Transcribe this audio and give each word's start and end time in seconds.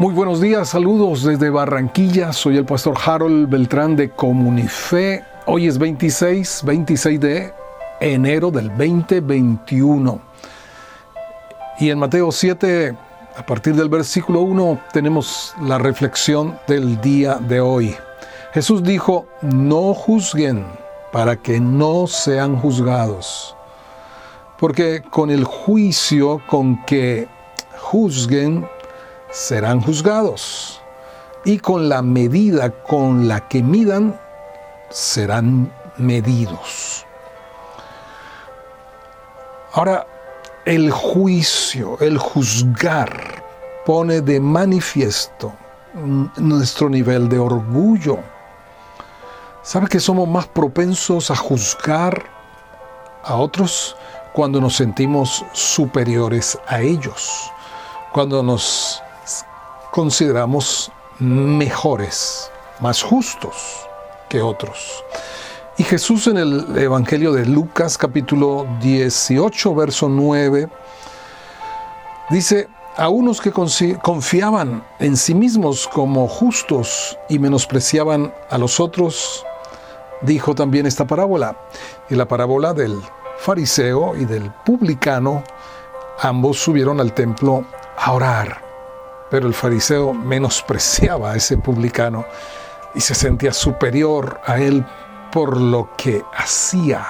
Muy 0.00 0.14
buenos 0.14 0.40
días, 0.40 0.70
saludos 0.70 1.24
desde 1.24 1.50
Barranquilla. 1.50 2.32
Soy 2.32 2.56
el 2.56 2.64
pastor 2.64 2.96
Harold 3.04 3.50
Beltrán 3.50 3.96
de 3.96 4.08
Comunife. 4.08 5.22
Hoy 5.44 5.66
es 5.66 5.76
26, 5.76 6.62
26 6.64 7.20
de 7.20 7.52
enero 8.00 8.50
del 8.50 8.68
2021. 8.68 10.18
Y 11.80 11.90
en 11.90 11.98
Mateo 11.98 12.32
7, 12.32 12.96
a 13.36 13.44
partir 13.44 13.74
del 13.74 13.90
versículo 13.90 14.40
1, 14.40 14.80
tenemos 14.90 15.54
la 15.60 15.76
reflexión 15.76 16.58
del 16.66 16.98
día 17.02 17.34
de 17.34 17.60
hoy. 17.60 17.94
Jesús 18.54 18.82
dijo, 18.82 19.26
no 19.42 19.92
juzguen 19.92 20.64
para 21.12 21.36
que 21.36 21.60
no 21.60 22.06
sean 22.06 22.56
juzgados. 22.56 23.54
Porque 24.58 25.02
con 25.10 25.30
el 25.30 25.44
juicio 25.44 26.40
con 26.48 26.86
que 26.86 27.28
juzguen, 27.76 28.66
serán 29.30 29.80
juzgados, 29.80 30.80
y 31.44 31.58
con 31.58 31.88
la 31.88 32.02
medida 32.02 32.70
con 32.70 33.28
la 33.28 33.48
que 33.48 33.62
midan, 33.62 34.18
serán 34.90 35.72
medidos. 35.96 37.06
Ahora, 39.72 40.06
el 40.64 40.90
juicio, 40.90 41.96
el 42.00 42.18
juzgar, 42.18 43.44
pone 43.86 44.20
de 44.20 44.40
manifiesto 44.40 45.52
nuestro 46.36 46.88
nivel 46.88 47.28
de 47.28 47.38
orgullo. 47.38 48.18
¿Sabe 49.62 49.88
que 49.88 50.00
somos 50.00 50.28
más 50.28 50.46
propensos 50.48 51.30
a 51.30 51.36
juzgar 51.36 52.24
a 53.22 53.36
otros 53.36 53.96
cuando 54.32 54.60
nos 54.60 54.76
sentimos 54.76 55.44
superiores 55.52 56.58
a 56.66 56.80
ellos? 56.80 57.50
Cuando 58.12 58.42
nos 58.42 59.02
consideramos 59.90 60.90
mejores, 61.18 62.50
más 62.80 63.02
justos 63.02 63.88
que 64.28 64.40
otros. 64.40 65.04
Y 65.76 65.82
Jesús 65.82 66.26
en 66.26 66.38
el 66.38 66.78
Evangelio 66.78 67.32
de 67.32 67.46
Lucas 67.46 67.96
capítulo 67.98 68.66
18, 68.80 69.74
verso 69.74 70.08
9, 70.08 70.68
dice, 72.30 72.68
a 72.96 73.08
unos 73.08 73.40
que 73.40 73.50
confiaban 73.50 74.84
en 74.98 75.16
sí 75.16 75.34
mismos 75.34 75.88
como 75.88 76.28
justos 76.28 77.16
y 77.28 77.38
menospreciaban 77.38 78.32
a 78.50 78.58
los 78.58 78.78
otros, 78.78 79.44
dijo 80.22 80.54
también 80.54 80.86
esta 80.86 81.06
parábola. 81.06 81.56
Y 82.10 82.14
la 82.14 82.28
parábola 82.28 82.74
del 82.74 83.00
fariseo 83.38 84.16
y 84.16 84.26
del 84.26 84.50
publicano, 84.66 85.42
ambos 86.20 86.58
subieron 86.58 87.00
al 87.00 87.14
templo 87.14 87.64
a 87.96 88.12
orar. 88.12 88.69
Pero 89.30 89.46
el 89.46 89.54
fariseo 89.54 90.12
menospreciaba 90.12 91.32
a 91.32 91.36
ese 91.36 91.56
publicano 91.56 92.24
y 92.94 93.00
se 93.00 93.14
sentía 93.14 93.52
superior 93.52 94.40
a 94.44 94.58
él 94.58 94.84
por 95.30 95.56
lo 95.56 95.90
que 95.96 96.24
hacía. 96.36 97.06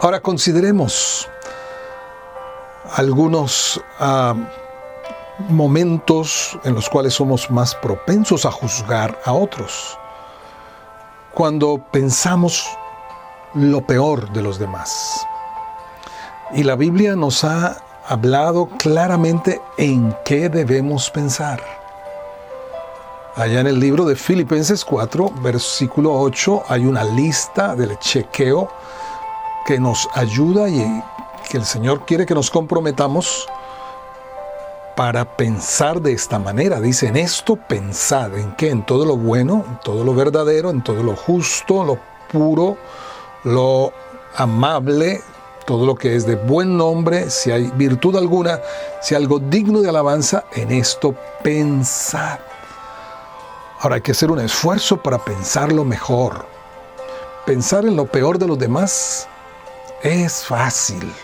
Ahora 0.00 0.20
consideremos 0.20 1.28
algunos 2.96 3.80
ah, 3.98 4.34
momentos 5.48 6.58
en 6.64 6.74
los 6.74 6.88
cuales 6.88 7.14
somos 7.14 7.50
más 7.50 7.74
propensos 7.74 8.46
a 8.46 8.50
juzgar 8.50 9.20
a 9.24 9.32
otros. 9.32 9.98
Cuando 11.34 11.84
pensamos 11.90 12.66
lo 13.54 13.80
peor 13.86 14.30
de 14.32 14.42
los 14.42 14.58
demás. 14.58 15.26
Y 16.52 16.62
la 16.62 16.76
Biblia 16.76 17.14
nos 17.14 17.44
ha 17.44 17.76
hablado 18.10 18.68
claramente 18.76 19.62
en 19.76 20.12
qué 20.24 20.48
debemos 20.48 21.08
pensar. 21.10 21.62
Allá 23.36 23.60
en 23.60 23.68
el 23.68 23.78
libro 23.78 24.04
de 24.04 24.16
Filipenses 24.16 24.84
4, 24.84 25.30
versículo 25.40 26.18
8, 26.18 26.64
hay 26.66 26.86
una 26.86 27.04
lista 27.04 27.76
del 27.76 27.96
chequeo 28.00 28.68
que 29.64 29.78
nos 29.78 30.08
ayuda 30.12 30.68
y 30.68 30.84
que 31.48 31.58
el 31.58 31.64
Señor 31.64 32.04
quiere 32.04 32.26
que 32.26 32.34
nos 32.34 32.50
comprometamos 32.50 33.46
para 34.96 35.24
pensar 35.36 36.02
de 36.02 36.12
esta 36.12 36.40
manera. 36.40 36.80
Dice, 36.80 37.06
en 37.06 37.16
esto 37.16 37.54
pensad, 37.54 38.36
¿en 38.36 38.56
qué? 38.56 38.70
En 38.70 38.84
todo 38.84 39.04
lo 39.06 39.16
bueno, 39.16 39.64
en 39.68 39.78
todo 39.84 40.02
lo 40.02 40.16
verdadero, 40.16 40.70
en 40.70 40.82
todo 40.82 41.04
lo 41.04 41.14
justo, 41.14 41.84
lo 41.84 42.00
puro, 42.32 42.76
lo 43.44 43.92
amable, 44.34 45.22
todo 45.70 45.86
lo 45.86 45.94
que 45.94 46.16
es 46.16 46.26
de 46.26 46.34
buen 46.34 46.76
nombre, 46.76 47.30
si 47.30 47.52
hay 47.52 47.70
virtud 47.76 48.16
alguna, 48.16 48.58
si 49.00 49.14
algo 49.14 49.38
digno 49.38 49.80
de 49.82 49.88
alabanza, 49.88 50.42
en 50.52 50.72
esto 50.72 51.14
pensar. 51.44 52.44
Ahora 53.78 53.94
hay 53.94 54.00
que 54.00 54.10
hacer 54.10 54.32
un 54.32 54.40
esfuerzo 54.40 55.00
para 55.00 55.18
pensarlo 55.18 55.84
mejor. 55.84 56.44
Pensar 57.46 57.84
en 57.84 57.94
lo 57.94 58.06
peor 58.06 58.36
de 58.36 58.48
los 58.48 58.58
demás 58.58 59.28
es 60.02 60.42
fácil. 60.42 61.14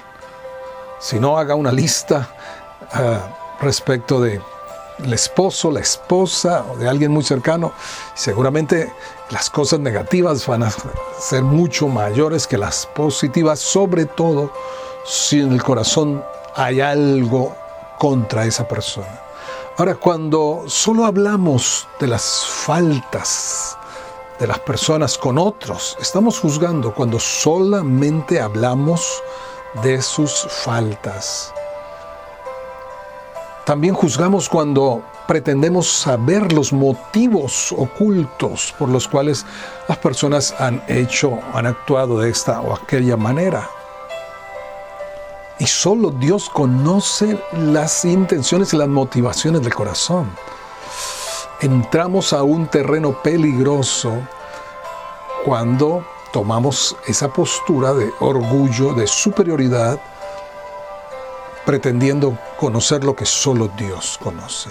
Si 1.01 1.19
no, 1.19 1.39
haga 1.39 1.57
una 1.57 1.73
lista 1.73 2.29
uh, 2.95 3.65
respecto 3.65 4.21
de 4.21 4.41
el 5.05 5.13
esposo, 5.13 5.71
la 5.71 5.81
esposa 5.81 6.65
o 6.73 6.77
de 6.77 6.89
alguien 6.89 7.13
muy 7.13 7.25
cercano, 7.25 7.73
seguramente 8.15 8.93
las 9.31 9.51
cosas 9.51 9.81
negativas 9.81 10.47
van 10.47 10.63
a 10.63 10.73
ser 11.19 11.43
mucho 11.43 11.89
mayores 11.89 12.47
que 12.47 12.59
las 12.59 12.87
positivas, 12.87 13.59
sobre 13.61 14.07
todo 14.07 14.53
si 15.05 15.41
en 15.41 15.53
el 15.53 15.63
corazón 15.63 16.23
hay 16.55 16.81
algo 16.81 17.55
contra 17.99 18.45
esa 18.45 18.67
persona. 18.67 19.21
Ahora, 19.79 19.95
cuando 19.95 20.65
solo 20.67 21.05
hablamos 21.05 21.87
de 22.01 22.07
las 22.07 22.47
faltas 22.47 23.77
de 24.39 24.47
las 24.47 24.59
personas 24.61 25.19
con 25.19 25.39
otros, 25.39 25.97
estamos 26.01 26.41
juzgando 26.41 26.95
cuando 26.95 27.19
solamente 27.19 28.41
hablamos 28.41 29.23
de 29.83 30.01
sus 30.01 30.47
faltas. 30.49 31.53
También 33.67 33.95
juzgamos 33.95 34.49
cuando 34.49 35.03
pretendemos 35.27 35.89
saber 35.89 36.53
los 36.53 36.73
motivos 36.73 37.75
ocultos 37.77 38.73
por 38.79 38.89
los 38.89 39.09
cuales 39.09 39.45
las 39.89 39.99
personas 39.99 40.55
han 40.61 40.85
hecho, 40.87 41.41
han 41.53 41.67
actuado 41.67 42.21
de 42.21 42.31
esta 42.31 42.61
o 42.61 42.73
aquella 42.73 43.17
manera. 43.17 43.69
Y 45.59 45.67
solo 45.67 46.11
Dios 46.11 46.49
conoce 46.49 47.43
las 47.55 48.05
intenciones 48.05 48.73
y 48.73 48.77
las 48.77 48.87
motivaciones 48.87 49.63
del 49.63 49.75
corazón. 49.75 50.31
Entramos 51.61 52.33
a 52.33 52.45
un 52.45 52.69
terreno 52.69 53.21
peligroso 53.21 54.13
cuando 55.45 56.07
tomamos 56.33 56.97
esa 57.09 57.33
postura 57.33 57.95
de 57.95 58.13
orgullo, 58.21 58.93
de 58.93 59.09
superioridad, 59.09 60.01
pretendiendo 61.67 62.39
conocer 62.59 63.05
lo 63.05 63.15
que 63.15 63.27
solo 63.27 63.69
Dios 63.77 64.19
conoce. 64.23 64.71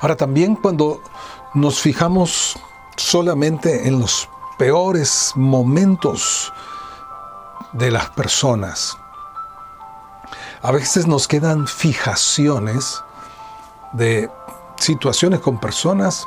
Ahora 0.00 0.16
también 0.16 0.56
cuando 0.56 1.00
nos 1.54 1.80
fijamos 1.80 2.58
solamente 2.96 3.86
en 3.86 4.00
los 4.00 4.28
peores 4.58 5.32
momentos 5.36 6.52
de 7.72 7.90
las 7.90 8.10
personas, 8.10 8.96
a 10.62 10.72
veces 10.72 11.06
nos 11.06 11.28
quedan 11.28 11.66
fijaciones 11.66 13.02
de 13.92 14.30
situaciones 14.76 15.40
con 15.40 15.60
personas 15.60 16.26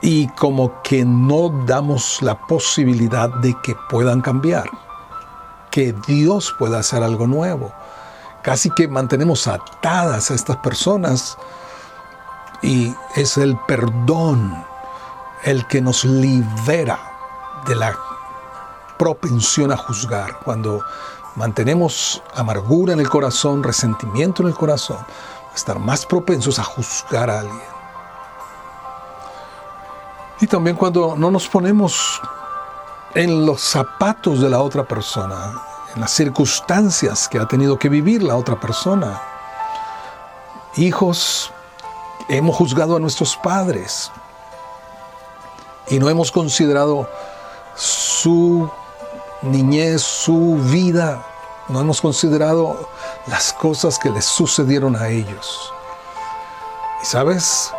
y 0.00 0.28
como 0.28 0.80
que 0.82 1.04
no 1.04 1.50
damos 1.66 2.22
la 2.22 2.38
posibilidad 2.46 3.28
de 3.28 3.54
que 3.62 3.74
puedan 3.90 4.20
cambiar, 4.20 4.70
que 5.70 5.92
Dios 6.06 6.54
pueda 6.58 6.78
hacer 6.78 7.02
algo 7.02 7.26
nuevo. 7.26 7.72
Casi 8.42 8.70
que 8.70 8.88
mantenemos 8.88 9.46
atadas 9.46 10.30
a 10.30 10.34
estas 10.34 10.56
personas 10.58 11.36
y 12.62 12.94
es 13.16 13.36
el 13.36 13.56
perdón 13.66 14.64
el 15.44 15.66
que 15.66 15.80
nos 15.80 16.04
libera 16.04 16.98
de 17.66 17.74
la 17.74 17.96
propensión 18.98 19.72
a 19.72 19.76
juzgar. 19.76 20.38
Cuando 20.44 20.82
mantenemos 21.36 22.22
amargura 22.34 22.92
en 22.92 23.00
el 23.00 23.08
corazón, 23.08 23.62
resentimiento 23.62 24.42
en 24.42 24.48
el 24.48 24.54
corazón, 24.54 24.98
estar 25.54 25.78
más 25.78 26.04
propensos 26.04 26.58
a 26.58 26.64
juzgar 26.64 27.30
a 27.30 27.40
alguien. 27.40 27.70
Y 30.40 30.46
también 30.46 30.76
cuando 30.76 31.14
no 31.16 31.30
nos 31.30 31.48
ponemos 31.48 32.20
en 33.14 33.44
los 33.44 33.60
zapatos 33.60 34.40
de 34.40 34.48
la 34.48 34.60
otra 34.60 34.84
persona, 34.84 35.60
en 35.94 36.00
las 36.00 36.12
circunstancias 36.12 37.28
que 37.28 37.38
ha 37.38 37.48
tenido 37.48 37.78
que 37.78 37.88
vivir 37.88 38.22
la 38.22 38.36
otra 38.36 38.58
persona. 38.58 39.20
Hijos, 40.76 41.52
hemos 42.28 42.54
juzgado 42.56 42.96
a 42.96 43.00
nuestros 43.00 43.36
padres 43.36 44.12
y 45.88 45.98
no 45.98 46.08
hemos 46.08 46.30
considerado 46.30 47.08
su 47.74 48.70
niñez, 49.42 50.02
su 50.02 50.56
vida 50.70 51.26
no 51.68 51.80
hemos 51.80 52.00
considerado 52.00 52.88
las 53.26 53.52
cosas 53.52 53.98
que 53.98 54.10
les 54.10 54.24
sucedieron 54.24 54.96
a 54.96 55.08
ellos. 55.08 55.72
Y 57.02 57.06
sabes, 57.06 57.72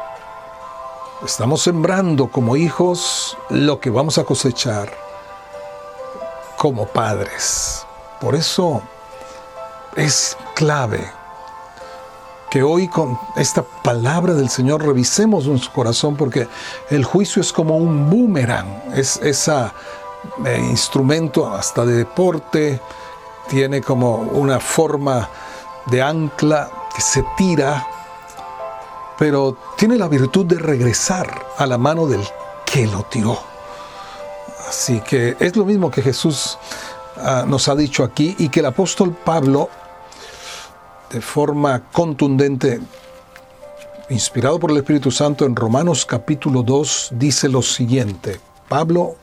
estamos 1.25 1.61
sembrando 1.61 2.27
como 2.27 2.55
hijos 2.55 3.37
lo 3.49 3.79
que 3.79 3.89
vamos 3.89 4.17
a 4.17 4.23
cosechar 4.23 5.00
como 6.61 6.85
padres. 6.85 7.87
Por 8.19 8.35
eso 8.35 8.83
es 9.95 10.37
clave 10.53 11.11
que 12.51 12.61
hoy 12.61 12.87
con 12.87 13.17
esta 13.35 13.63
palabra 13.63 14.35
del 14.35 14.47
Señor 14.47 14.85
revisemos 14.85 15.47
nuestro 15.47 15.73
corazón 15.73 16.15
porque 16.15 16.47
el 16.91 17.03
juicio 17.03 17.41
es 17.41 17.51
como 17.51 17.77
un 17.77 18.11
boomerang, 18.11 18.93
es 18.93 19.17
ese 19.23 19.71
eh, 20.45 20.59
instrumento 20.69 21.51
hasta 21.51 21.83
de 21.83 21.95
deporte, 21.95 22.79
tiene 23.49 23.81
como 23.81 24.17
una 24.17 24.59
forma 24.59 25.29
de 25.87 25.99
ancla 25.99 26.69
que 26.95 27.01
se 27.01 27.25
tira, 27.35 27.87
pero 29.17 29.57
tiene 29.77 29.97
la 29.97 30.07
virtud 30.07 30.45
de 30.45 30.59
regresar 30.59 31.43
a 31.57 31.65
la 31.65 31.79
mano 31.79 32.05
del 32.05 32.21
que 32.67 32.85
lo 32.85 33.01
tiró. 33.05 33.50
Así 34.71 35.01
que 35.01 35.35
es 35.37 35.57
lo 35.57 35.65
mismo 35.65 35.91
que 35.91 36.01
Jesús 36.01 36.57
ah, 37.17 37.43
nos 37.45 37.67
ha 37.67 37.75
dicho 37.75 38.05
aquí 38.05 38.37
y 38.39 38.47
que 38.47 38.61
el 38.61 38.67
apóstol 38.67 39.13
Pablo 39.13 39.69
de 41.09 41.19
forma 41.19 41.91
contundente, 41.91 42.79
inspirado 44.09 44.61
por 44.61 44.71
el 44.71 44.77
Espíritu 44.77 45.11
Santo 45.11 45.43
en 45.43 45.57
Romanos 45.57 46.05
capítulo 46.05 46.63
2, 46.63 47.09
dice 47.15 47.49
lo 47.49 47.61
siguiente. 47.61 48.39
Pablo 48.69 49.17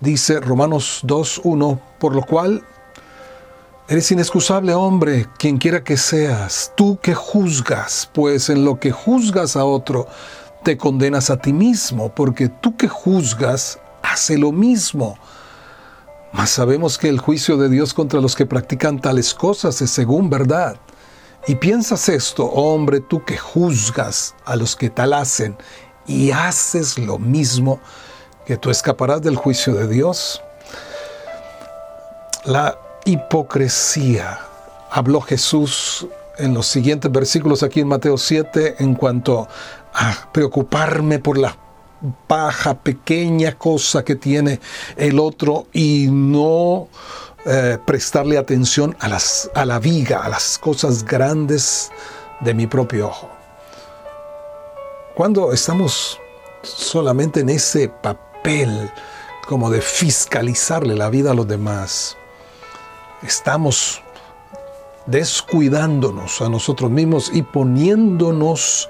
dice 0.00 0.38
Romanos 0.38 1.00
2, 1.04 1.40
1, 1.44 1.80
por 1.98 2.14
lo 2.14 2.20
cual 2.20 2.62
eres 3.88 4.12
inexcusable 4.12 4.74
hombre, 4.74 5.28
quien 5.38 5.56
quiera 5.56 5.82
que 5.82 5.96
seas, 5.96 6.74
tú 6.76 6.98
que 7.00 7.14
juzgas, 7.14 8.10
pues 8.12 8.50
en 8.50 8.66
lo 8.66 8.78
que 8.78 8.92
juzgas 8.92 9.56
a 9.56 9.64
otro, 9.64 10.06
te 10.62 10.76
condenas 10.76 11.30
a 11.30 11.38
ti 11.38 11.54
mismo, 11.54 12.14
porque 12.14 12.50
tú 12.50 12.76
que 12.76 12.86
juzgas, 12.86 13.78
hace 14.04 14.38
lo 14.38 14.52
mismo. 14.52 15.18
Mas 16.32 16.50
sabemos 16.50 16.98
que 16.98 17.08
el 17.08 17.18
juicio 17.18 17.56
de 17.56 17.68
Dios 17.68 17.94
contra 17.94 18.20
los 18.20 18.34
que 18.34 18.46
practican 18.46 19.00
tales 19.00 19.34
cosas 19.34 19.80
es 19.80 19.90
según 19.90 20.30
verdad. 20.30 20.76
Y 21.46 21.56
piensas 21.56 22.08
esto, 22.08 22.44
hombre, 22.44 23.00
tú 23.00 23.24
que 23.24 23.36
juzgas 23.36 24.34
a 24.44 24.56
los 24.56 24.76
que 24.76 24.90
tal 24.90 25.12
hacen 25.12 25.56
y 26.06 26.30
haces 26.30 26.98
lo 26.98 27.18
mismo, 27.18 27.80
que 28.46 28.56
tú 28.56 28.70
escaparás 28.70 29.22
del 29.22 29.36
juicio 29.36 29.74
de 29.74 29.88
Dios. 29.88 30.42
La 32.44 32.78
hipocresía, 33.04 34.40
habló 34.90 35.20
Jesús 35.20 36.06
en 36.38 36.54
los 36.54 36.66
siguientes 36.66 37.12
versículos 37.12 37.62
aquí 37.62 37.80
en 37.80 37.88
Mateo 37.88 38.18
7 38.18 38.76
en 38.78 38.94
cuanto 38.94 39.48
a 39.92 40.14
preocuparme 40.32 41.18
por 41.18 41.38
la 41.38 41.56
paja, 42.26 42.74
pequeña 42.74 43.56
cosa 43.58 44.04
que 44.04 44.16
tiene 44.16 44.60
el 44.96 45.18
otro 45.18 45.66
y 45.72 46.08
no 46.10 46.88
eh, 47.46 47.78
prestarle 47.84 48.38
atención 48.38 48.96
a, 49.00 49.08
las, 49.08 49.50
a 49.54 49.64
la 49.64 49.78
viga, 49.78 50.24
a 50.24 50.28
las 50.28 50.58
cosas 50.58 51.04
grandes 51.04 51.90
de 52.40 52.54
mi 52.54 52.66
propio 52.66 53.08
ojo. 53.08 53.30
Cuando 55.14 55.52
estamos 55.52 56.18
solamente 56.62 57.40
en 57.40 57.50
ese 57.50 57.88
papel 57.88 58.90
como 59.46 59.70
de 59.70 59.80
fiscalizarle 59.80 60.96
la 60.96 61.10
vida 61.10 61.30
a 61.30 61.34
los 61.34 61.46
demás, 61.46 62.16
estamos 63.22 64.02
descuidándonos 65.06 66.40
a 66.40 66.48
nosotros 66.48 66.90
mismos 66.90 67.30
y 67.32 67.42
poniéndonos 67.42 68.88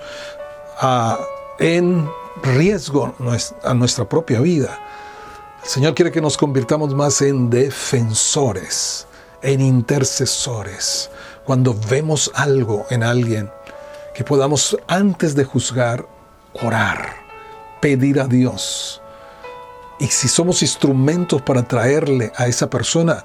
en 1.59 2.09
riesgo 2.43 3.15
a 3.63 3.75
nuestra 3.75 4.09
propia 4.09 4.41
vida. 4.41 4.79
El 5.63 5.69
Señor 5.69 5.95
quiere 5.95 6.13
que 6.13 6.21
nos 6.21 6.37
convirtamos 6.37 6.95
más 6.95 7.23
en 7.23 7.49
defensores, 7.49 9.07
en 9.43 9.61
intercesores. 9.61 11.11
Cuando 11.45 11.75
vemos 11.89 12.31
algo 12.35 12.87
en 12.91 13.03
alguien, 13.03 13.51
que 14.15 14.25
podamos 14.25 14.77
antes 14.87 15.35
de 15.35 15.45
juzgar, 15.45 16.07
orar, 16.63 17.17
pedir 17.81 18.21
a 18.21 18.27
Dios. 18.27 19.01
Y 19.99 20.07
si 20.07 20.29
somos 20.29 20.63
instrumentos 20.63 21.43
para 21.43 21.63
traerle 21.63 22.33
a 22.37 22.47
esa 22.47 22.69
persona 22.69 23.25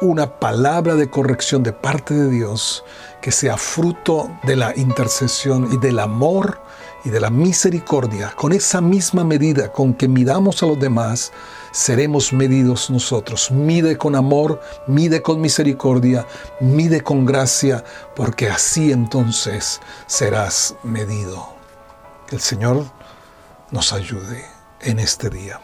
una 0.00 0.38
palabra 0.38 0.94
de 0.94 1.10
corrección 1.10 1.62
de 1.62 1.72
parte 1.72 2.14
de 2.14 2.30
Dios, 2.30 2.84
que 3.20 3.32
sea 3.32 3.56
fruto 3.56 4.30
de 4.44 4.56
la 4.56 4.72
intercesión 4.76 5.68
y 5.72 5.78
del 5.78 5.98
amor 5.98 6.60
y 7.04 7.10
de 7.10 7.20
la 7.20 7.30
misericordia, 7.30 8.32
con 8.34 8.52
esa 8.52 8.80
misma 8.80 9.24
medida 9.24 9.72
con 9.72 9.94
que 9.94 10.08
midamos 10.08 10.62
a 10.62 10.66
los 10.66 10.78
demás, 10.78 11.32
seremos 11.70 12.32
medidos 12.32 12.90
nosotros. 12.90 13.50
Mide 13.50 13.96
con 13.96 14.16
amor, 14.16 14.60
mide 14.86 15.22
con 15.22 15.40
misericordia, 15.40 16.26
mide 16.60 17.02
con 17.02 17.24
gracia, 17.24 17.84
porque 18.16 18.48
así 18.48 18.92
entonces 18.92 19.80
serás 20.06 20.74
medido. 20.82 21.48
Que 22.26 22.36
el 22.36 22.42
Señor 22.42 22.84
nos 23.70 23.92
ayude 23.92 24.44
en 24.80 24.98
este 24.98 25.30
día. 25.30 25.60